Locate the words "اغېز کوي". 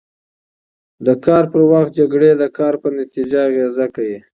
3.47-4.17